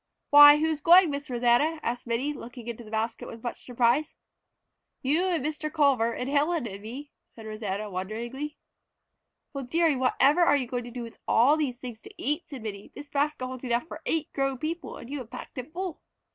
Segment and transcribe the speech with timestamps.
[0.31, 4.15] "Why, who's going, Miss Rosanna?" asked Minnie, looking into the basket with much surprise.
[5.03, 5.71] "You and Mr.
[5.71, 8.57] Culver and Helen and me," said Rosanna wonderingly.
[9.53, 12.63] "Well, dearie, whatever are you going to do with all these things to eat?" said
[12.63, 12.91] Minnie.
[12.95, 16.01] "This basket holds enough for eight grown people, and you have packed it full."